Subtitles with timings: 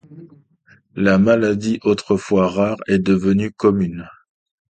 [0.95, 4.09] La maladie, autrefois rare, est devenue commune.